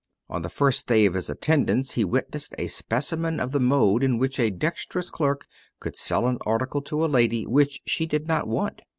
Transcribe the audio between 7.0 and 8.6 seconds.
a lady which she did not